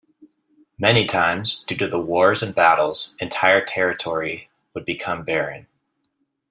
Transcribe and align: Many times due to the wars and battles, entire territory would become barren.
Many 0.79 1.05
times 1.05 1.63
due 1.65 1.77
to 1.77 1.87
the 1.87 1.99
wars 1.99 2.41
and 2.41 2.55
battles, 2.55 3.15
entire 3.19 3.63
territory 3.63 4.49
would 4.73 4.83
become 4.83 5.23
barren. 5.23 5.67